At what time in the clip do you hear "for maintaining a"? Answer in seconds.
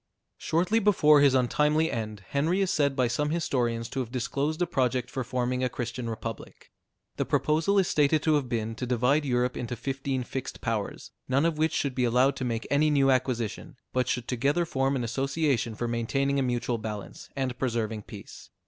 15.75-16.41